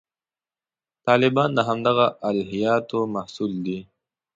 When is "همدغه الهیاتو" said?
1.69-2.99